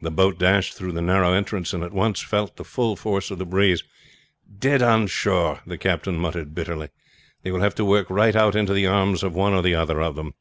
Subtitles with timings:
[0.00, 3.38] The boat dashed through the narrow entrance, and at once felt the full force of
[3.38, 3.82] the breeze.
[4.60, 6.90] "Dead on shore," the captain muttered bitterly.
[7.42, 10.14] "They will have to work right out into the arms of one or other of
[10.14, 10.34] them."